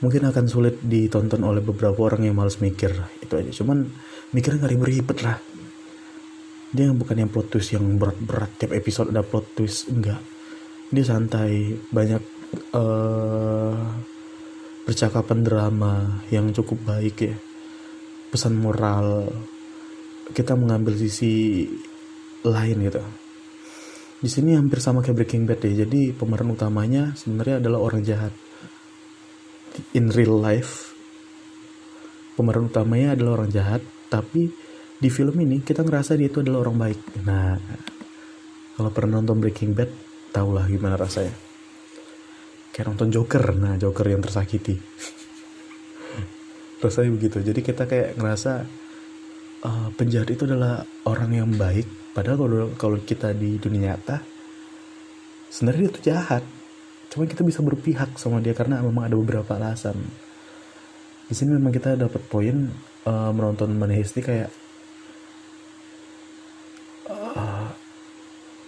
mungkin 0.00 0.22
akan 0.32 0.44
sulit 0.48 0.80
ditonton 0.80 1.44
oleh 1.44 1.60
beberapa 1.60 1.96
orang 2.08 2.24
yang 2.24 2.36
males 2.36 2.58
mikir 2.58 2.92
itu 3.20 3.32
aja. 3.36 3.50
Cuman 3.52 3.84
mikirnya 4.32 4.64
nggak 4.64 4.72
ribet-ribet 4.72 5.18
lah. 5.24 5.36
Dia 6.70 6.94
bukan 6.94 7.16
yang 7.18 7.30
plot 7.30 7.48
twist 7.52 7.76
yang 7.76 7.84
berat-berat. 8.00 8.50
Tiap 8.56 8.72
episode 8.72 9.12
ada 9.12 9.20
plot 9.20 9.46
twist 9.58 9.90
enggak. 9.92 10.22
Dia 10.90 11.04
santai 11.04 11.76
banyak 11.90 12.22
uh, 12.74 13.76
percakapan 14.86 15.44
drama 15.44 16.24
yang 16.32 16.48
cukup 16.54 16.80
baik 16.86 17.16
ya. 17.20 17.36
Pesan 18.32 18.56
moral. 18.56 19.28
Kita 20.30 20.54
mengambil 20.54 20.94
sisi 20.94 21.66
lain 22.46 22.78
gitu. 22.86 23.02
Di 24.20 24.30
sini 24.30 24.54
hampir 24.54 24.78
sama 24.78 25.02
kayak 25.02 25.26
Breaking 25.26 25.44
Bad 25.44 25.60
ya. 25.66 25.82
Jadi 25.84 26.14
pemeran 26.14 26.54
utamanya 26.54 27.18
sebenarnya 27.18 27.58
adalah 27.58 27.82
orang 27.82 28.06
jahat 28.06 28.30
in 29.94 30.10
real 30.10 30.38
life 30.38 30.94
pemeran 32.34 32.72
utamanya 32.72 33.18
adalah 33.18 33.42
orang 33.42 33.50
jahat 33.52 33.82
tapi 34.08 34.50
di 35.00 35.08
film 35.08 35.32
ini 35.40 35.64
kita 35.64 35.80
ngerasa 35.80 36.12
dia 36.16 36.28
itu 36.28 36.44
adalah 36.44 36.68
orang 36.68 36.76
baik. 36.76 37.00
Nah 37.24 37.56
kalau 38.76 38.90
pernah 38.92 39.20
nonton 39.20 39.40
Breaking 39.40 39.72
Bad 39.72 39.88
tau 40.28 40.52
lah 40.52 40.68
gimana 40.68 41.00
rasanya. 41.00 41.32
Kayak 42.72 42.86
nonton 42.92 43.08
Joker. 43.08 43.44
Nah 43.56 43.80
Joker 43.80 44.06
yang 44.08 44.20
tersakiti. 44.20 44.76
Rasanya 46.80 47.12
begitu. 47.12 47.44
Jadi 47.44 47.60
kita 47.60 47.84
kayak 47.84 48.16
ngerasa 48.16 48.64
uh, 49.68 49.88
penjahat 50.00 50.32
itu 50.32 50.48
adalah 50.48 50.80
orang 51.04 51.36
yang 51.36 51.52
baik. 51.52 51.84
Padahal 52.16 52.40
kalau 52.40 52.72
kalau 52.80 52.96
kita 53.04 53.36
di 53.36 53.60
dunia 53.60 53.92
nyata 53.92 54.24
sebenarnya 55.52 55.80
dia 55.84 55.92
tuh 55.92 56.04
jahat 56.08 56.42
cuma 57.10 57.26
kita 57.26 57.42
bisa 57.42 57.60
berpihak 57.60 58.14
sama 58.16 58.38
dia 58.38 58.54
karena 58.54 58.80
memang 58.80 59.10
ada 59.10 59.16
beberapa 59.18 59.58
alasan. 59.58 59.98
Di 61.26 61.34
sini 61.34 61.58
memang 61.58 61.74
kita 61.74 61.98
dapat 61.98 62.22
poin 62.26 62.70
uh, 63.06 63.30
menonton 63.30 63.74
Manihesti 63.74 64.22
kayak 64.22 64.50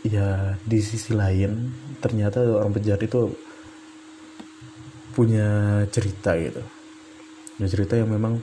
ya 0.03 0.59
di 0.61 0.79
sisi 0.83 1.15
lain 1.15 1.71
ternyata 2.03 2.43
orang 2.43 2.75
penjahat 2.75 3.07
itu 3.07 3.31
punya 5.15 5.81
cerita 5.89 6.35
gitu. 6.37 6.63
Punya 7.57 7.69
cerita 7.71 7.95
yang 7.97 8.11
memang 8.11 8.43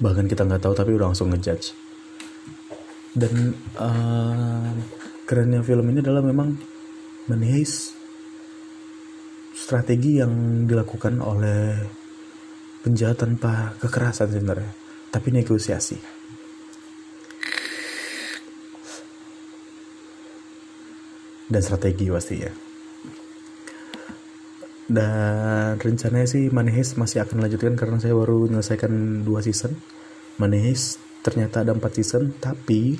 bahkan 0.00 0.26
kita 0.26 0.42
nggak 0.42 0.62
tahu 0.64 0.74
tapi 0.74 0.90
udah 0.96 1.12
langsung 1.12 1.30
ngejudge. 1.30 1.76
Dan 3.14 3.54
uh, 3.78 4.74
kerennya 5.28 5.62
film 5.62 5.86
ini 5.94 6.02
adalah 6.02 6.24
memang 6.24 6.58
menihis 7.30 7.94
strategi 9.74 10.22
yang 10.22 10.62
dilakukan 10.70 11.18
oleh 11.18 11.74
penjahat 12.86 13.26
tanpa 13.26 13.74
kekerasan 13.82 14.30
sebenarnya 14.30 14.70
tapi 15.10 15.34
negosiasi. 15.34 15.98
Dan 21.50 21.58
strategi 21.58 22.06
pasti 22.06 22.34
ya 22.38 22.54
dan 24.84 25.74
rencananya 25.82 26.28
sih 26.28 26.54
Money 26.54 26.70
Heist 26.70 26.94
masih 26.94 27.26
akan 27.26 27.42
lanjutkan 27.42 27.74
karena 27.74 27.98
saya 27.98 28.14
baru 28.14 28.46
menyelesaikan 28.46 29.26
dua 29.26 29.42
season. 29.42 29.74
Money 30.38 30.70
Heist 30.70 31.02
ternyata 31.26 31.66
ada 31.66 31.74
empat 31.74 31.98
season 31.98 32.30
tapi 32.38 32.94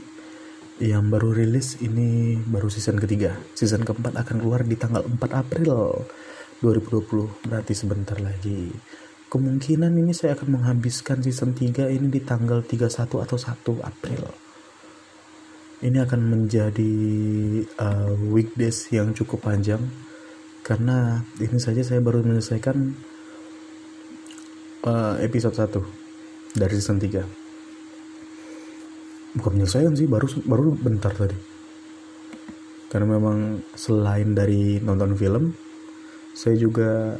yang 0.83 1.07
baru 1.07 1.31
rilis 1.31 1.79
ini 1.87 2.35
baru 2.43 2.67
season 2.67 2.99
ketiga. 2.99 3.39
Season 3.55 3.87
keempat 3.87 4.19
akan 4.19 4.43
keluar 4.43 4.67
di 4.67 4.75
tanggal 4.75 5.07
4 5.07 5.23
April 5.39 6.03
2020 6.65 7.45
berarti 7.45 7.77
sebentar 7.77 8.17
lagi. 8.17 8.73
Kemungkinan 9.29 9.93
ini 10.01 10.17
saya 10.17 10.33
akan 10.33 10.57
menghabiskan 10.57 11.21
season 11.21 11.53
3 11.53 11.93
ini 11.93 12.09
di 12.09 12.25
tanggal 12.25 12.65
31 12.65 12.89
atau 13.21 13.37
1 13.37 13.85
April. 13.85 14.25
Ini 15.85 16.01
akan 16.09 16.21
menjadi 16.25 16.95
uh, 17.77 18.17
weekdays 18.33 18.89
yang 18.89 19.13
cukup 19.13 19.45
panjang. 19.45 19.85
Karena 20.65 21.21
ini 21.37 21.61
saja 21.61 21.85
saya 21.85 22.01
baru 22.01 22.25
menyelesaikan 22.25 22.77
uh, 24.89 25.21
episode 25.21 25.53
1 25.53 26.57
dari 26.57 26.73
season 26.81 26.97
3 26.97 27.45
bukan 29.35 29.59
menyelesaikan 29.59 29.95
sih 29.99 30.07
baru 30.07 30.27
baru 30.47 30.65
bentar 30.79 31.11
tadi. 31.11 31.35
Karena 32.89 33.19
memang 33.19 33.59
selain 33.75 34.39
dari 34.39 34.79
nonton 34.79 35.19
film 35.19 35.51
saya 36.35 36.59
juga 36.59 37.15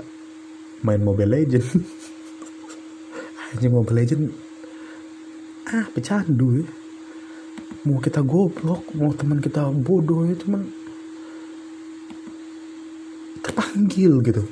main 0.83 0.99
Mobile 0.99 1.31
Legend 1.31 1.71
hanya 3.55 3.69
Mobile 3.79 3.99
Legend 4.03 4.25
ah 5.71 5.87
pecandu 5.95 6.61
ya. 6.61 6.67
Mau 7.87 8.03
kita 8.03 8.27
goblok 8.27 8.91
mau 8.99 9.15
teman 9.15 9.39
kita 9.39 9.71
bodoh 9.71 10.27
ya 10.27 10.35
cuman 10.35 10.67
terpanggil 13.39 14.19
gitu. 14.25 14.43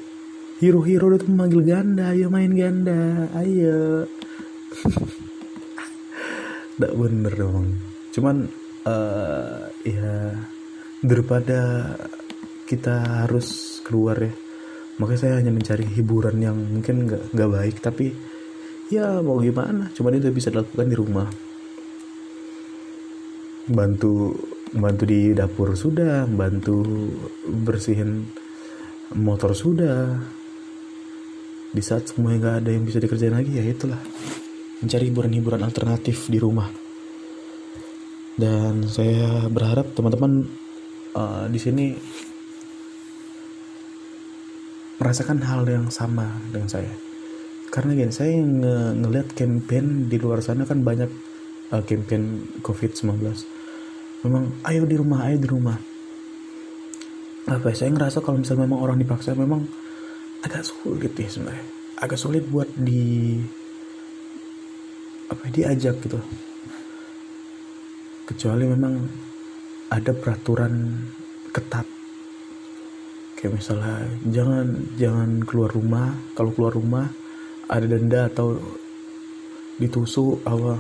Hero-hero 0.63 1.19
itu 1.19 1.27
memanggil 1.27 1.63
ganda 1.67 2.15
ayo 2.15 2.31
main 2.31 2.55
ganda 2.55 3.27
ayo. 3.43 4.07
Tidak 6.79 6.93
bener 6.95 7.35
dong. 7.35 7.67
Cuman 8.15 8.47
uh, 8.87 9.67
ya 9.83 10.39
daripada 11.03 11.91
kita 12.69 13.27
harus 13.27 13.81
keluar 13.83 14.23
ya 14.23 14.33
makanya 15.01 15.21
saya 15.21 15.35
hanya 15.41 15.53
mencari 15.55 15.89
hiburan 15.89 16.37
yang 16.43 16.57
mungkin 16.57 17.09
nggak 17.09 17.33
nggak 17.33 17.51
baik 17.51 17.77
tapi 17.81 18.13
ya 18.93 19.25
mau 19.25 19.41
gimana? 19.41 19.89
Cuman 19.97 20.21
itu 20.21 20.29
bisa 20.29 20.53
dilakukan 20.53 20.89
di 20.89 20.97
rumah. 20.97 21.29
Bantu 23.73 24.37
bantu 24.73 25.05
di 25.09 25.33
dapur 25.33 25.73
sudah 25.77 26.29
bantu 26.29 26.85
bersihin 27.49 28.29
motor 29.17 29.57
sudah. 29.57 30.21
Di 31.73 31.81
saat 31.81 32.13
semuanya 32.13 32.39
nggak 32.39 32.57
ada 32.61 32.71
yang 32.77 32.85
bisa 32.85 33.01
dikerjain 33.01 33.33
lagi 33.33 33.57
ya 33.57 33.65
itulah. 33.65 34.01
Mencari 34.85 35.09
hiburan-hiburan 35.09 35.65
alternatif 35.65 36.29
di 36.29 36.37
rumah. 36.37 36.69
Dan 38.37 38.85
saya 38.89 39.49
berharap 39.49 39.97
teman-teman 39.97 40.45
uh, 41.17 41.49
di 41.49 41.61
sini 41.61 41.97
merasakan 45.03 45.43
hal 45.43 45.67
yang 45.67 45.91
sama 45.91 46.31
dengan 46.55 46.71
saya. 46.71 46.95
Karena 47.75 47.99
gini 47.99 48.15
saya 48.15 48.39
nge 48.39 49.03
ngeliat 49.03 49.29
campaign 49.35 50.07
di 50.07 50.17
luar 50.23 50.39
sana 50.39 50.63
kan 50.63 50.87
banyak 50.87 51.11
uh, 51.75 51.83
campaign 51.83 52.47
covid-19 52.63 53.19
memang 54.23 54.55
ayo 54.71 54.87
di 54.87 54.95
rumah 54.95 55.27
ayo 55.27 55.37
di 55.43 55.49
rumah. 55.51 55.75
Apa 57.51 57.75
ya, 57.75 57.77
saya 57.83 57.91
ngerasa 57.91 58.23
kalau 58.23 58.39
misalnya 58.39 58.71
memang 58.71 58.79
orang 58.87 59.03
dipaksa 59.03 59.35
memang 59.35 59.67
agak 60.47 60.63
sulit 60.63 61.11
ya 61.11 61.27
sebenarnya. 61.27 61.67
Agak 61.99 62.19
sulit 62.23 62.47
buat 62.47 62.71
di 62.79 63.43
apa 65.27 65.51
ya, 65.51 65.75
diajak 65.75 65.99
gitu. 66.07 66.23
Kecuali 68.31 68.65
memang 68.71 68.95
ada 69.91 70.15
peraturan 70.15 71.03
ketat 71.51 72.02
kayak 73.43 73.59
misalnya 73.59 74.07
jangan 74.31 74.67
jangan 74.95 75.43
keluar 75.43 75.75
rumah. 75.75 76.15
Kalau 76.39 76.55
keluar 76.55 76.79
rumah 76.79 77.11
ada 77.67 77.83
denda 77.91 78.31
atau 78.31 78.55
ditusuk 79.83 80.47
apa 80.47 80.79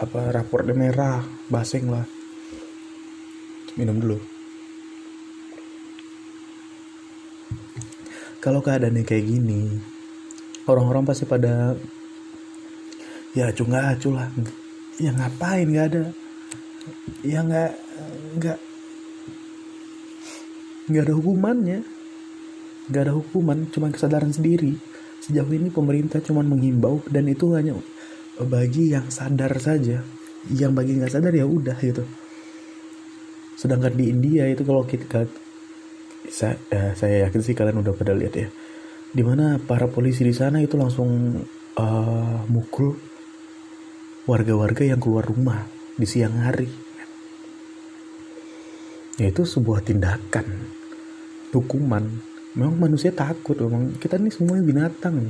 apa 0.00 0.20
rapornya 0.32 0.72
merah 0.72 1.20
baseng 1.52 1.92
lah. 1.92 2.08
Minum 3.76 4.00
dulu. 4.00 4.18
Kalau 8.40 8.64
keadaannya 8.64 9.04
kayak 9.04 9.28
gini 9.28 9.76
orang-orang 10.64 11.04
pasti 11.04 11.28
pada 11.28 11.76
ya 13.36 13.52
acuh 13.52 13.68
nggak 13.68 13.86
acuh 13.92 14.12
lah. 14.16 14.32
Ya 14.96 15.12
ngapain? 15.12 15.68
Nggak 15.68 15.86
ada. 15.92 16.04
Ya 17.20 17.44
nggak 17.44 17.72
nggak 18.40 18.69
nggak 20.90 21.04
ada 21.06 21.14
hukumannya. 21.14 21.80
Nggak 22.90 23.02
ada 23.06 23.14
hukuman 23.14 23.70
cuma 23.70 23.88
kesadaran 23.94 24.34
sendiri. 24.34 24.74
Sejauh 25.22 25.52
ini 25.54 25.70
pemerintah 25.70 26.18
cuma 26.18 26.42
menghimbau 26.42 27.06
dan 27.06 27.30
itu 27.30 27.54
hanya 27.54 27.78
bagi 28.42 28.90
yang 28.90 29.06
sadar 29.08 29.54
saja. 29.62 30.02
Yang 30.50 30.72
bagi 30.74 30.92
nggak 30.98 31.12
sadar 31.12 31.32
ya 31.32 31.46
udah 31.46 31.78
gitu. 31.78 32.02
Sedangkan 33.54 33.92
di 33.92 34.08
India 34.08 34.48
itu 34.48 34.64
kalau 34.64 34.88
kita 34.88 35.28
saya, 36.28 36.56
eh, 36.72 36.92
saya 36.96 37.28
yakin 37.28 37.40
sih 37.40 37.52
kalian 37.52 37.84
udah 37.84 37.92
pada 37.92 38.16
lihat 38.16 38.34
ya. 38.36 38.48
Di 39.10 39.22
mana 39.26 39.58
para 39.60 39.90
polisi 39.90 40.22
di 40.22 40.32
sana 40.32 40.62
itu 40.62 40.78
langsung 40.78 41.34
uh, 41.74 42.40
mukul 42.46 42.94
warga-warga 44.30 44.86
yang 44.86 45.02
keluar 45.02 45.26
rumah 45.26 45.66
di 45.98 46.06
siang 46.06 46.38
hari. 46.38 46.70
Ya 49.18 49.28
itu 49.28 49.42
sebuah 49.44 49.84
tindakan 49.84 50.69
hukuman 51.50 52.06
memang 52.54 52.74
manusia 52.74 53.14
takut 53.14 53.54
memang 53.54 53.94
kita 53.98 54.18
ini 54.18 54.30
semuanya 54.30 54.64
binatang. 54.66 55.22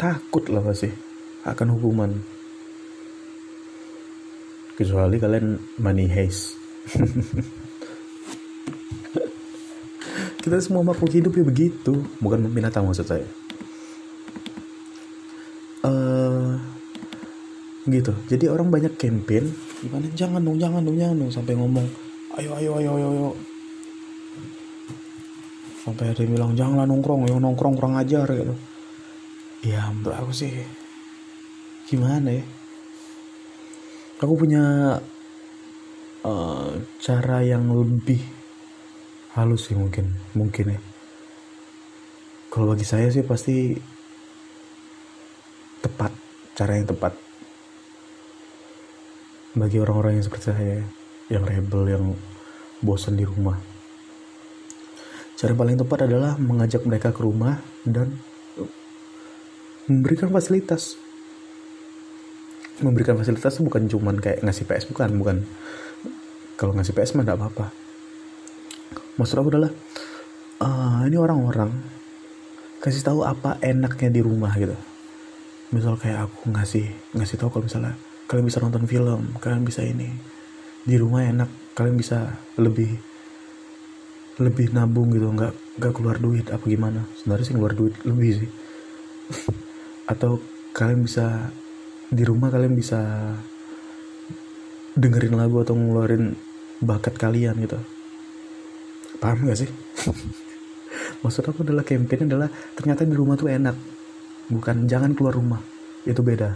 Takut 0.00 0.44
lah 0.48 0.64
pasti 0.64 0.88
akan 1.44 1.68
hukuman. 1.76 2.10
Kecuali 4.74 5.16
kalian 5.22 5.54
money 5.78 6.10
heist. 6.10 6.58
Kita 10.44 10.60
semua 10.60 10.84
makhluk 10.84 11.14
hidup 11.14 11.32
ya 11.40 11.44
begitu. 11.46 12.04
Bukan 12.20 12.50
binatang 12.52 12.84
maksud 12.84 13.06
saya. 13.06 13.24
Uh, 15.86 16.58
gitu. 17.86 18.12
Jadi 18.28 18.50
orang 18.50 18.68
banyak 18.68 18.98
campaign. 18.98 19.46
Gimana? 19.78 20.10
Jangan 20.12 20.42
dong 20.42 20.58
jangan 20.58 20.82
dong 20.82 20.98
jangan 20.98 21.16
dong 21.22 21.32
sampai 21.32 21.54
ngomong 21.54 21.86
ayo 22.34 22.50
ayo 22.58 22.70
ayo 22.82 22.90
ayo 22.98 23.08
ayo 23.14 23.53
sampai 25.84 26.16
ada 26.16 26.20
yang 26.24 26.32
bilang 26.32 26.52
janganlah 26.56 26.88
nongkrong 26.88 27.28
yang 27.28 27.44
nongkrong 27.44 27.76
kurang 27.76 28.00
ajar 28.00 28.24
gitu. 28.24 28.56
Ya 29.68 29.84
menurut 29.92 30.16
aku 30.16 30.32
sih 30.32 30.64
gimana 31.84 32.40
ya? 32.40 32.44
Aku 34.24 34.32
punya 34.40 34.96
uh, 36.24 36.72
cara 36.96 37.44
yang 37.44 37.68
lebih 37.68 38.24
halus 39.36 39.68
sih 39.68 39.76
mungkin 39.76 40.08
mungkin 40.32 40.72
ya. 40.72 40.80
Kalau 42.48 42.72
bagi 42.72 42.88
saya 42.88 43.12
sih 43.12 43.20
pasti 43.20 43.76
tepat 45.84 46.12
cara 46.56 46.80
yang 46.80 46.88
tepat. 46.88 47.12
Bagi 49.54 49.76
orang-orang 49.78 50.16
yang 50.16 50.24
seperti 50.24 50.46
saya 50.48 50.80
yang 51.28 51.44
rebel 51.44 51.84
yang 51.92 52.04
bosan 52.80 53.20
di 53.20 53.28
rumah 53.28 53.73
cara 55.44 55.52
paling 55.52 55.76
tepat 55.76 56.08
adalah 56.08 56.40
mengajak 56.40 56.88
mereka 56.88 57.12
ke 57.12 57.20
rumah 57.20 57.60
dan 57.84 58.16
memberikan 59.84 60.32
fasilitas. 60.32 60.96
Memberikan 62.80 63.20
fasilitas 63.20 63.60
bukan 63.60 63.84
cuman 63.84 64.16
kayak 64.24 64.40
ngasih 64.40 64.64
PS 64.64 64.88
bukan 64.88 65.12
bukan. 65.20 65.36
Kalau 66.56 66.72
ngasih 66.72 66.96
PS 66.96 67.12
mah 67.12 67.28
tidak 67.28 67.44
apa-apa. 67.44 67.76
Maksud 69.20 69.36
aku 69.36 69.52
adalah 69.52 69.68
uh, 70.64 71.04
ini 71.04 71.20
orang-orang 71.20 71.76
kasih 72.80 73.04
tahu 73.04 73.20
apa 73.28 73.60
enaknya 73.60 74.08
di 74.08 74.24
rumah 74.24 74.56
gitu. 74.56 74.72
Misal 75.76 76.00
kayak 76.00 76.32
aku 76.32 76.56
ngasih 76.56 76.88
ngasih 77.12 77.36
tahu 77.36 77.52
kalau 77.52 77.68
misalnya 77.68 77.92
kalian 78.24 78.48
bisa 78.48 78.64
nonton 78.64 78.88
film 78.88 79.36
kalian 79.44 79.68
bisa 79.68 79.84
ini 79.84 80.08
di 80.84 80.96
rumah 80.96 81.28
enak 81.28 81.76
kalian 81.76 82.00
bisa 82.00 82.40
lebih 82.56 82.96
lebih 84.42 84.74
nabung 84.74 85.14
gitu 85.14 85.30
nggak 85.30 85.78
nggak 85.78 85.92
keluar 85.94 86.16
duit 86.18 86.46
apa 86.50 86.64
gimana? 86.66 87.06
Sebenarnya 87.18 87.46
sih 87.46 87.54
keluar 87.54 87.72
duit 87.74 87.94
lebih 88.02 88.30
sih. 88.42 88.50
Atau 90.12 90.42
kalian 90.74 91.06
bisa 91.06 91.54
di 92.10 92.22
rumah 92.26 92.50
kalian 92.50 92.74
bisa 92.74 93.00
dengerin 94.94 95.34
lagu 95.34 95.58
atau 95.58 95.74
ngeluarin 95.74 96.38
bakat 96.78 97.18
kalian 97.18 97.58
gitu. 97.58 97.78
Paham 99.18 99.50
gak 99.50 99.66
sih? 99.66 99.70
Maksud 101.26 101.42
aku 101.50 101.66
adalah 101.66 101.82
campaign 101.82 102.30
adalah 102.30 102.46
ternyata 102.78 103.02
di 103.02 103.14
rumah 103.18 103.34
tuh 103.34 103.50
enak. 103.50 103.74
Bukan 104.46 104.86
jangan 104.86 105.10
keluar 105.18 105.34
rumah. 105.34 105.58
Itu 106.06 106.22
beda. 106.22 106.54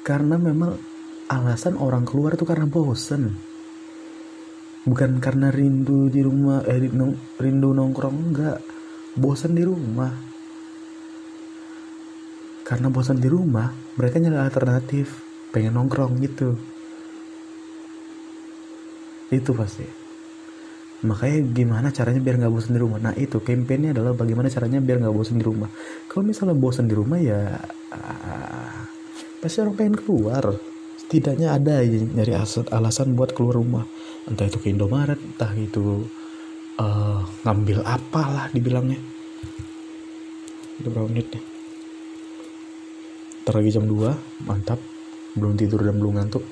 Karena 0.00 0.40
memang 0.40 0.72
alasan 1.28 1.76
orang 1.76 2.08
keluar 2.08 2.32
tuh 2.40 2.48
karena 2.48 2.64
bosen 2.64 3.51
bukan 4.82 5.22
karena 5.22 5.54
rindu 5.54 6.10
di 6.10 6.20
rumah 6.22 6.66
eh 6.66 6.78
rindu 7.38 7.68
nongkrong 7.70 8.16
enggak. 8.30 8.58
Bosan 9.14 9.54
di 9.54 9.62
rumah. 9.62 10.10
Karena 12.62 12.88
bosan 12.88 13.20
di 13.20 13.28
rumah 13.28 13.68
mereka 13.98 14.18
nyari 14.18 14.38
alternatif. 14.40 15.20
Pengen 15.52 15.76
nongkrong 15.76 16.16
gitu. 16.24 16.56
Itu 19.28 19.52
pasti. 19.52 19.84
Makanya 21.02 21.38
gimana 21.50 21.88
caranya 21.90 22.22
biar 22.22 22.38
nggak 22.38 22.52
bosan 22.54 22.78
di 22.78 22.80
rumah? 22.80 22.98
Nah 23.02 23.12
itu 23.18 23.42
kampanyenya 23.42 23.98
adalah 23.98 24.14
bagaimana 24.14 24.46
caranya 24.46 24.78
biar 24.78 25.02
nggak 25.02 25.14
bosan 25.14 25.36
di 25.36 25.44
rumah. 25.44 25.68
Kalau 26.06 26.22
misalnya 26.22 26.54
bosan 26.54 26.86
di 26.86 26.94
rumah 26.94 27.18
ya 27.18 27.58
ah, 27.90 28.86
pasti 29.42 29.60
orang 29.60 29.74
pengen 29.76 29.96
keluar. 29.98 30.56
Setidaknya 31.02 31.58
ada 31.58 31.82
aja 31.82 31.98
nyari 31.98 32.32
alasan 32.72 33.12
buat 33.12 33.34
keluar 33.36 33.60
rumah 33.60 33.84
entah 34.28 34.46
itu 34.46 34.58
ke 34.62 34.70
Indomaret 34.70 35.18
entah 35.18 35.52
itu 35.58 36.06
uh, 36.78 37.22
ngambil 37.46 37.82
apalah 37.86 38.50
dibilangnya. 38.54 39.00
Itu 40.78 40.90
berapa 40.90 41.06
menit 41.06 41.30
nih 41.30 41.52
Ntar 43.42 43.58
lagi 43.58 43.74
jam 43.74 43.90
2 43.90 44.46
mantap. 44.46 44.78
Belum 45.34 45.58
tidur 45.58 45.82
dan 45.82 45.98
belum 45.98 46.14
ngantuk. 46.14 46.46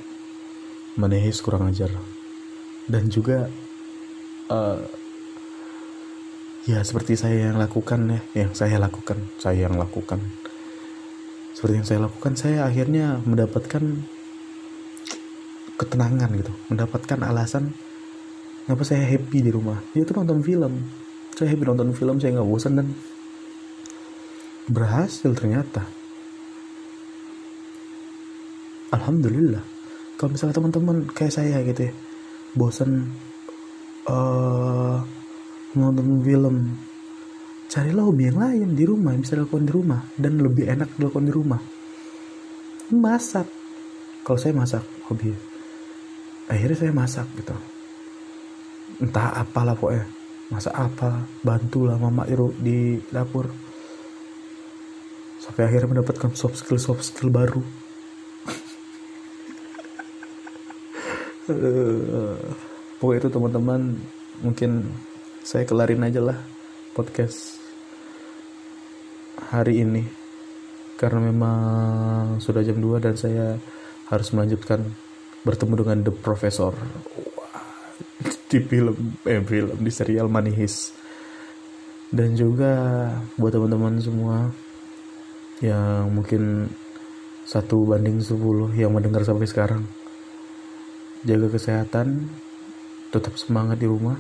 Menehis 0.99 1.39
kurang 1.39 1.71
ajar. 1.71 1.95
Dan 2.91 3.07
juga 3.07 3.47
uh, 4.51 4.83
ya 6.67 6.83
seperti 6.83 7.15
saya 7.15 7.55
yang 7.55 7.63
lakukan 7.63 8.11
ya 8.11 8.21
yang 8.43 8.53
saya 8.59 8.83
lakukan 8.83 9.23
saya 9.39 9.71
yang 9.71 9.79
lakukan. 9.79 10.19
Seperti 11.55 11.75
yang 11.79 11.87
saya 11.87 12.01
lakukan 12.11 12.35
saya 12.35 12.67
akhirnya 12.67 13.23
mendapatkan 13.23 14.03
ketenangan 15.81 16.29
gitu. 16.37 16.53
Mendapatkan 16.69 17.19
alasan 17.25 17.73
kenapa 18.69 18.85
saya 18.85 19.09
happy 19.09 19.41
di 19.41 19.49
rumah? 19.49 19.81
Itu 19.97 20.13
nonton 20.13 20.45
film. 20.45 20.85
Saya 21.33 21.57
happy 21.57 21.65
nonton 21.65 21.97
film 21.97 22.21
saya 22.21 22.37
nggak 22.37 22.49
bosan 22.49 22.73
dan 22.77 22.87
berhasil 24.69 25.33
ternyata. 25.33 25.89
Alhamdulillah. 28.93 29.65
Kalau 30.21 30.37
misalnya 30.37 30.61
teman-teman 30.61 31.09
kayak 31.17 31.33
saya 31.33 31.65
gitu 31.65 31.89
ya 31.89 31.95
bosan 32.51 33.07
uh, 34.11 34.99
nonton 35.79 36.19
film 36.27 36.57
carilah 37.71 38.03
hobi 38.03 38.27
yang 38.27 38.39
lain 38.43 38.69
di 38.75 38.83
rumah 38.83 39.15
bisa 39.15 39.39
dilakukan 39.39 39.65
di 39.71 39.73
rumah 39.73 40.01
dan 40.19 40.43
lebih 40.43 40.67
enak 40.67 40.91
dilakukan 40.99 41.27
di 41.31 41.35
rumah. 41.35 41.61
Masak. 42.91 43.47
Kalau 44.27 44.37
saya 44.37 44.53
masak 44.53 44.85
hobi 45.07 45.50
akhirnya 46.51 46.77
saya 46.77 46.91
masak 46.91 47.31
gitu. 47.39 47.55
Entah 48.99 49.39
apalah 49.39 49.79
pokoknya. 49.79 50.05
Masak 50.51 50.75
apa 50.75 51.31
bantulah 51.47 51.95
mama 51.95 52.27
Iru 52.27 52.51
di 52.59 52.99
dapur. 53.07 53.47
Sampai 55.39 55.71
akhirnya 55.71 55.95
mendapatkan 55.95 56.35
soft 56.35 56.59
skill 56.59 56.83
soft 56.83 57.07
skill 57.07 57.31
baru. 57.31 57.63
Pokoknya 63.01 63.21
itu 63.25 63.31
teman-teman 63.33 63.81
mungkin 64.45 64.91
saya 65.41 65.65
kelarin 65.65 66.05
aja 66.05 66.21
lah 66.21 66.39
podcast 66.93 67.57
hari 69.49 69.87
ini. 69.87 70.05
Karena 71.01 71.33
memang 71.33 72.43
sudah 72.45 72.61
jam 72.61 72.77
2 72.77 73.01
dan 73.01 73.17
saya 73.17 73.57
harus 74.13 74.29
melanjutkan 74.37 74.85
bertemu 75.45 75.75
dengan 75.85 75.99
The 76.05 76.13
Professor. 76.15 76.73
Di 78.51 78.59
film 78.67 79.15
eh 79.25 79.41
film 79.47 79.79
di 79.79 79.93
serial 79.95 80.27
Money 80.27 80.53
Heist. 80.55 80.99
Dan 82.11 82.35
juga 82.35 83.07
buat 83.39 83.55
teman-teman 83.55 84.03
semua 84.03 84.51
yang 85.63 86.11
mungkin 86.11 86.67
satu 87.47 87.87
banding 87.87 88.19
10 88.19 88.75
yang 88.75 88.91
mendengar 88.91 89.23
sampai 89.23 89.47
sekarang 89.47 89.83
jaga 91.23 91.53
kesehatan 91.53 92.27
tetap 93.13 93.37
semangat 93.37 93.79
di 93.79 93.87
rumah 93.87 94.17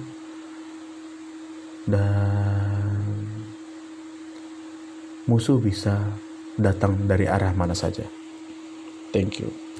dan 1.88 3.00
musuh 5.24 5.56
bisa 5.58 5.96
datang 6.58 7.08
dari 7.08 7.24
arah 7.24 7.54
mana 7.56 7.72
saja. 7.72 8.04
Thank 9.10 9.42
you 9.42 9.69